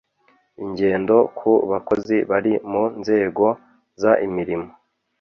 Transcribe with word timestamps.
ingendo 0.63 1.15
ku 1.37 1.51
bakozi 1.71 2.17
bari 2.29 2.53
mu 2.71 2.83
nzego 2.99 3.45
z 4.01 4.03
imirimo 4.27 4.67